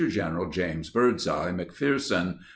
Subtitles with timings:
[0.09, 0.35] Gen.
[0.51, 2.39] James Birdseye McPherson.